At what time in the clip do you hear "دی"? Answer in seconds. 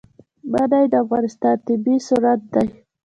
2.53-2.67